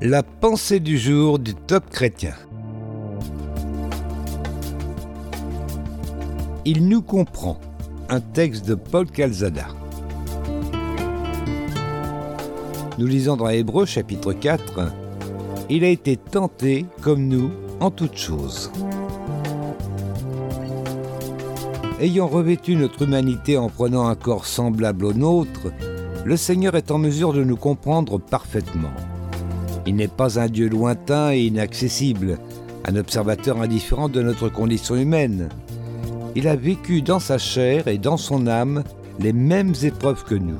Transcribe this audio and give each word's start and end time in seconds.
La 0.00 0.22
pensée 0.22 0.78
du 0.78 0.96
jour 0.96 1.40
du 1.40 1.56
top 1.56 1.90
chrétien. 1.90 2.34
Il 6.64 6.86
nous 6.86 7.02
comprend. 7.02 7.58
Un 8.08 8.20
texte 8.20 8.64
de 8.64 8.76
Paul 8.76 9.10
Calzada. 9.10 9.66
Nous 12.96 13.06
lisons 13.06 13.36
dans 13.36 13.48
Hébreu 13.48 13.86
chapitre 13.86 14.32
4. 14.32 14.92
Il 15.68 15.82
a 15.82 15.88
été 15.88 16.16
tenté 16.16 16.86
comme 17.02 17.26
nous 17.26 17.50
en 17.80 17.90
toutes 17.90 18.16
choses. 18.16 18.70
Ayant 21.98 22.28
revêtu 22.28 22.76
notre 22.76 23.02
humanité 23.02 23.58
en 23.58 23.68
prenant 23.68 24.06
un 24.06 24.14
corps 24.14 24.46
semblable 24.46 25.06
au 25.06 25.12
nôtre, 25.12 25.72
le 26.24 26.36
Seigneur 26.36 26.76
est 26.76 26.92
en 26.92 26.98
mesure 26.98 27.32
de 27.32 27.42
nous 27.42 27.56
comprendre 27.56 28.20
parfaitement. 28.20 28.92
Il 29.88 29.96
n'est 29.96 30.06
pas 30.06 30.38
un 30.38 30.48
Dieu 30.48 30.68
lointain 30.68 31.32
et 31.32 31.46
inaccessible, 31.46 32.38
un 32.84 32.96
observateur 32.96 33.62
indifférent 33.62 34.10
de 34.10 34.20
notre 34.20 34.50
condition 34.50 34.96
humaine. 34.96 35.48
Il 36.36 36.46
a 36.46 36.56
vécu 36.56 37.00
dans 37.00 37.20
sa 37.20 37.38
chair 37.38 37.88
et 37.88 37.96
dans 37.96 38.18
son 38.18 38.46
âme 38.48 38.84
les 39.18 39.32
mêmes 39.32 39.72
épreuves 39.82 40.24
que 40.24 40.34
nous. 40.34 40.58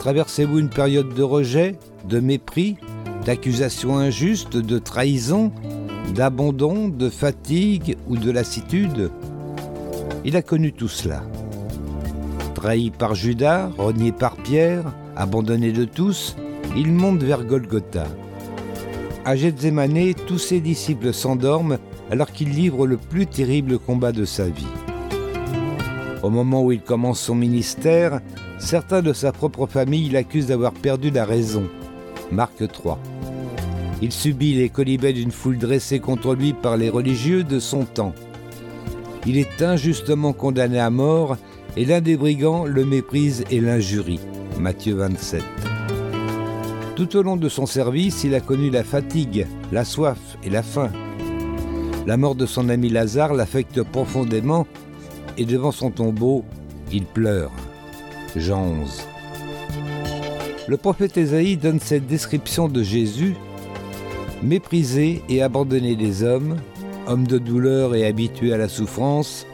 Traversez-vous 0.00 0.58
une 0.58 0.68
période 0.68 1.14
de 1.14 1.22
rejet, 1.22 1.76
de 2.08 2.18
mépris, 2.18 2.76
d'accusations 3.24 3.98
injustes, 3.98 4.56
de 4.56 4.80
trahison, 4.80 5.52
d'abandon, 6.12 6.88
de 6.88 7.08
fatigue 7.08 7.96
ou 8.08 8.16
de 8.16 8.32
lassitude? 8.32 9.12
Il 10.24 10.36
a 10.36 10.42
connu 10.42 10.72
tout 10.72 10.88
cela. 10.88 11.22
Trahi 12.56 12.90
par 12.90 13.14
Judas, 13.14 13.70
renié 13.78 14.10
par 14.10 14.34
Pierre, 14.38 14.92
abandonné 15.14 15.70
de 15.70 15.84
tous, 15.84 16.34
il 16.76 16.92
monte 16.92 17.22
vers 17.22 17.44
Golgotha. 17.44 18.06
À 19.24 19.36
Gethsemane, 19.36 20.14
tous 20.26 20.38
ses 20.38 20.60
disciples 20.60 21.12
s'endorment 21.12 21.78
alors 22.10 22.32
qu'il 22.32 22.50
livre 22.50 22.86
le 22.86 22.96
plus 22.96 23.26
terrible 23.26 23.78
combat 23.78 24.12
de 24.12 24.24
sa 24.24 24.48
vie. 24.48 24.66
Au 26.22 26.30
moment 26.30 26.62
où 26.62 26.72
il 26.72 26.80
commence 26.80 27.20
son 27.20 27.34
ministère, 27.34 28.20
certains 28.58 29.02
de 29.02 29.12
sa 29.12 29.32
propre 29.32 29.66
famille 29.66 30.10
l'accusent 30.10 30.48
d'avoir 30.48 30.72
perdu 30.72 31.10
la 31.10 31.24
raison. 31.24 31.64
Marc 32.30 32.66
3. 32.66 32.98
Il 34.02 34.12
subit 34.12 34.54
les 34.54 34.68
colibets 34.68 35.12
d'une 35.12 35.30
foule 35.30 35.58
dressée 35.58 36.00
contre 36.00 36.34
lui 36.34 36.52
par 36.52 36.76
les 36.76 36.90
religieux 36.90 37.44
de 37.44 37.58
son 37.58 37.84
temps. 37.84 38.14
Il 39.26 39.38
est 39.38 39.62
injustement 39.62 40.32
condamné 40.32 40.78
à 40.78 40.90
mort 40.90 41.36
et 41.76 41.84
l'un 41.84 42.00
des 42.00 42.16
brigands 42.16 42.64
le 42.64 42.84
méprise 42.84 43.44
et 43.50 43.60
l'injurie. 43.60 44.20
Matthieu 44.58 44.94
27. 44.96 45.42
Tout 46.96 47.16
au 47.16 47.22
long 47.22 47.36
de 47.36 47.48
son 47.48 47.66
service, 47.66 48.22
il 48.22 48.36
a 48.36 48.40
connu 48.40 48.70
la 48.70 48.84
fatigue, 48.84 49.46
la 49.72 49.84
soif 49.84 50.38
et 50.44 50.50
la 50.50 50.62
faim. 50.62 50.92
La 52.06 52.16
mort 52.16 52.36
de 52.36 52.46
son 52.46 52.68
ami 52.68 52.88
Lazare 52.88 53.34
l'affecte 53.34 53.82
profondément 53.82 54.66
et 55.36 55.44
devant 55.44 55.72
son 55.72 55.90
tombeau, 55.90 56.44
il 56.92 57.04
pleure. 57.04 57.50
Jean 58.36 58.62
11. 58.62 59.02
Le 60.68 60.76
prophète 60.76 61.16
Ésaïe 61.16 61.56
donne 61.56 61.80
cette 61.80 62.06
description 62.06 62.68
de 62.68 62.82
Jésus 62.82 63.34
méprisé 64.44 65.22
et 65.28 65.42
abandonné 65.42 65.96
des 65.96 66.22
hommes, 66.22 66.56
homme 67.08 67.26
de 67.26 67.38
douleur 67.38 67.94
et 67.96 68.06
habitué 68.06 68.52
à 68.52 68.58
la 68.58 68.68
souffrance, 68.68 69.46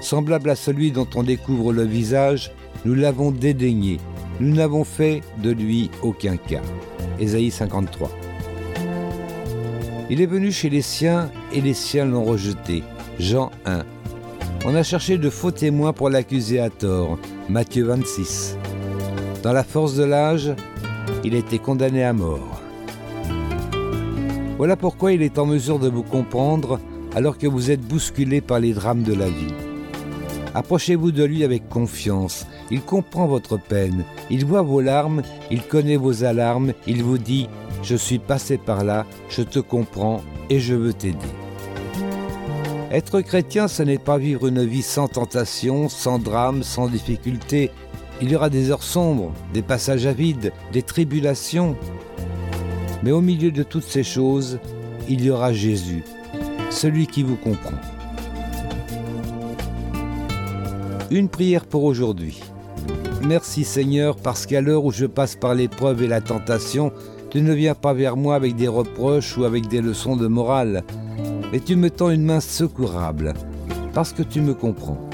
semblable 0.00 0.50
à 0.50 0.56
celui 0.56 0.92
dont 0.92 1.08
on 1.14 1.22
découvre 1.22 1.72
le 1.72 1.84
visage, 1.84 2.52
nous 2.84 2.94
l'avons 2.94 3.30
dédaigné, 3.30 3.98
nous 4.40 4.54
n'avons 4.54 4.84
fait 4.84 5.22
de 5.42 5.50
lui 5.50 5.90
aucun 6.02 6.36
cas. 6.36 6.62
Ésaïe 7.18 7.50
53. 7.50 8.10
Il 10.10 10.20
est 10.20 10.26
venu 10.26 10.52
chez 10.52 10.68
les 10.68 10.82
siens 10.82 11.30
et 11.52 11.60
les 11.60 11.74
siens 11.74 12.04
l'ont 12.04 12.24
rejeté. 12.24 12.82
Jean 13.18 13.50
1. 13.64 13.84
On 14.66 14.74
a 14.74 14.82
cherché 14.82 15.18
de 15.18 15.30
faux 15.30 15.50
témoins 15.50 15.92
pour 15.92 16.10
l'accuser 16.10 16.60
à 16.60 16.70
tort. 16.70 17.18
Matthieu 17.48 17.84
26. 17.84 18.58
Dans 19.42 19.52
la 19.52 19.64
force 19.64 19.94
de 19.94 20.04
l'âge, 20.04 20.52
il 21.24 21.34
a 21.34 21.38
été 21.38 21.58
condamné 21.58 22.04
à 22.04 22.12
mort. 22.12 22.60
Voilà 24.58 24.76
pourquoi 24.76 25.12
il 25.12 25.22
est 25.22 25.38
en 25.38 25.46
mesure 25.46 25.78
de 25.78 25.88
vous 25.88 26.02
comprendre 26.02 26.80
alors 27.14 27.38
que 27.38 27.46
vous 27.46 27.70
êtes 27.70 27.80
bousculé 27.80 28.40
par 28.40 28.60
les 28.60 28.72
drames 28.72 29.02
de 29.02 29.14
la 29.14 29.28
vie. 29.28 29.54
Approchez-vous 30.54 31.10
de 31.10 31.24
lui 31.24 31.42
avec 31.42 31.68
confiance. 31.68 32.46
Il 32.70 32.80
comprend 32.80 33.26
votre 33.26 33.56
peine. 33.58 34.04
Il 34.30 34.44
voit 34.44 34.62
vos 34.62 34.80
larmes. 34.80 35.22
Il 35.50 35.62
connaît 35.62 35.96
vos 35.96 36.24
alarmes. 36.24 36.72
Il 36.86 37.02
vous 37.02 37.18
dit, 37.18 37.48
je 37.82 37.96
suis 37.96 38.18
passé 38.18 38.56
par 38.56 38.84
là, 38.84 39.04
je 39.28 39.42
te 39.42 39.58
comprends 39.58 40.22
et 40.48 40.60
je 40.60 40.74
veux 40.74 40.92
t'aider. 40.92 41.18
Être 42.90 43.20
chrétien, 43.20 43.66
ce 43.66 43.82
n'est 43.82 43.98
pas 43.98 44.18
vivre 44.18 44.46
une 44.46 44.64
vie 44.64 44.82
sans 44.82 45.08
tentation, 45.08 45.88
sans 45.88 46.20
drame, 46.20 46.62
sans 46.62 46.88
difficulté. 46.88 47.70
Il 48.22 48.30
y 48.30 48.36
aura 48.36 48.48
des 48.48 48.70
heures 48.70 48.84
sombres, 48.84 49.32
des 49.52 49.62
passages 49.62 50.06
à 50.06 50.12
vide, 50.12 50.52
des 50.72 50.82
tribulations. 50.82 51.76
Mais 53.02 53.10
au 53.10 53.20
milieu 53.20 53.50
de 53.50 53.64
toutes 53.64 53.84
ces 53.84 54.04
choses, 54.04 54.60
il 55.08 55.24
y 55.24 55.30
aura 55.30 55.52
Jésus, 55.52 56.04
celui 56.70 57.08
qui 57.08 57.24
vous 57.24 57.36
comprend. 57.36 57.76
Une 61.14 61.28
prière 61.28 61.64
pour 61.64 61.84
aujourd'hui. 61.84 62.40
Merci 63.22 63.62
Seigneur 63.62 64.16
parce 64.16 64.46
qu'à 64.46 64.60
l'heure 64.60 64.84
où 64.84 64.90
je 64.90 65.06
passe 65.06 65.36
par 65.36 65.54
l'épreuve 65.54 66.02
et 66.02 66.08
la 66.08 66.20
tentation, 66.20 66.90
tu 67.30 67.40
ne 67.40 67.52
viens 67.52 67.76
pas 67.76 67.92
vers 67.92 68.16
moi 68.16 68.34
avec 68.34 68.56
des 68.56 68.66
reproches 68.66 69.38
ou 69.38 69.44
avec 69.44 69.68
des 69.68 69.80
leçons 69.80 70.16
de 70.16 70.26
morale, 70.26 70.82
mais 71.52 71.60
tu 71.60 71.76
me 71.76 71.88
tends 71.88 72.10
une 72.10 72.24
main 72.24 72.40
secourable 72.40 73.32
parce 73.92 74.12
que 74.12 74.24
tu 74.24 74.40
me 74.40 74.54
comprends. 74.54 75.08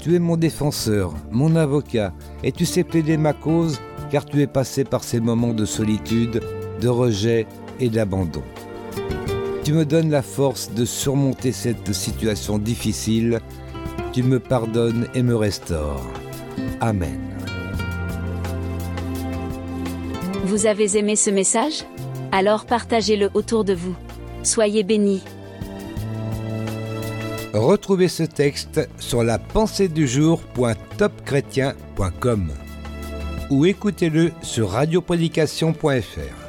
Tu 0.00 0.14
es 0.14 0.20
mon 0.20 0.36
défenseur, 0.36 1.14
mon 1.32 1.56
avocat, 1.56 2.12
et 2.44 2.52
tu 2.52 2.64
sais 2.64 2.84
plaider 2.84 3.16
ma 3.16 3.32
cause 3.32 3.80
car 4.08 4.24
tu 4.24 4.40
es 4.40 4.46
passé 4.46 4.84
par 4.84 5.02
ces 5.02 5.18
moments 5.18 5.52
de 5.52 5.64
solitude, 5.64 6.42
de 6.80 6.88
rejet 6.88 7.48
et 7.80 7.88
d'abandon. 7.88 8.44
Tu 9.64 9.72
me 9.72 9.84
donnes 9.84 10.10
la 10.10 10.22
force 10.22 10.70
de 10.72 10.84
surmonter 10.84 11.50
cette 11.50 11.92
situation 11.92 12.58
difficile 12.58 13.40
tu 14.12 14.22
me 14.22 14.38
pardonnes 14.40 15.06
et 15.14 15.22
me 15.22 15.36
restaures. 15.36 16.10
Amen. 16.80 17.20
Vous 20.44 20.66
avez 20.66 20.96
aimé 20.96 21.16
ce 21.16 21.30
message? 21.30 21.84
Alors 22.32 22.66
partagez-le 22.66 23.30
autour 23.34 23.64
de 23.64 23.74
vous. 23.74 23.96
Soyez 24.42 24.82
bénis. 24.82 25.22
Retrouvez 27.52 28.08
ce 28.08 28.22
texte 28.22 28.88
sur 28.98 29.24
la 29.24 29.38
pensée 29.38 29.88
du 29.88 30.06
jour.topchrétien.com 30.06 32.52
ou 33.50 33.66
écoutez-le 33.66 34.30
sur 34.42 34.70
radioprédication.fr. 34.70 36.39